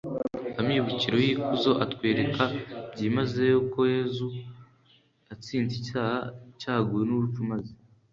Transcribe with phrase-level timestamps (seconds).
[0.59, 2.43] amibukiro y'ikuzo atwereka
[2.91, 4.27] byimazeyo ko yezu
[5.27, 6.19] yatsinze icyaha,
[6.51, 7.73] icyago n'urupfu maze